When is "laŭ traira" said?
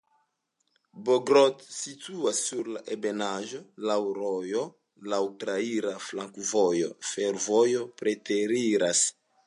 5.15-5.95